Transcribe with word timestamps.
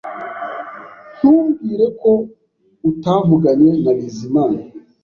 Ntumbwire 1.17 1.85
ko 2.01 2.11
utavuganye 2.89 3.69
na 3.83 3.91
Bizimana 3.97 4.59